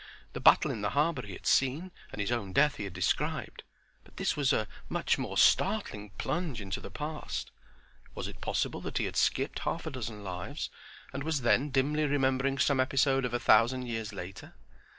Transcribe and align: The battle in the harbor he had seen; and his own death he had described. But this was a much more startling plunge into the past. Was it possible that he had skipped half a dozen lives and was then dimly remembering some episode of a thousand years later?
The 0.33 0.39
battle 0.41 0.71
in 0.71 0.81
the 0.81 0.89
harbor 0.97 1.21
he 1.23 1.33
had 1.33 1.45
seen; 1.45 1.91
and 2.11 2.19
his 2.19 2.31
own 2.31 2.53
death 2.53 2.77
he 2.77 2.85
had 2.85 2.93
described. 2.93 3.61
But 4.03 4.17
this 4.17 4.35
was 4.35 4.51
a 4.51 4.67
much 4.89 5.19
more 5.19 5.37
startling 5.37 6.09
plunge 6.17 6.59
into 6.59 6.79
the 6.81 6.89
past. 6.89 7.51
Was 8.15 8.27
it 8.27 8.41
possible 8.41 8.81
that 8.81 8.97
he 8.97 9.05
had 9.05 9.15
skipped 9.15 9.59
half 9.59 9.85
a 9.85 9.91
dozen 9.91 10.23
lives 10.23 10.71
and 11.13 11.23
was 11.23 11.41
then 11.41 11.69
dimly 11.69 12.05
remembering 12.07 12.57
some 12.57 12.79
episode 12.79 13.25
of 13.25 13.33
a 13.35 13.39
thousand 13.39 13.85
years 13.85 14.11
later? 14.11 14.55